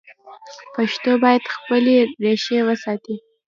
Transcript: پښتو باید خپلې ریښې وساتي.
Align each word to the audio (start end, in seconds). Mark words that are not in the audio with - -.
پښتو 0.73 1.11
باید 1.23 1.43
خپلې 1.55 1.95
ریښې 2.23 2.59
وساتي. 2.67 3.15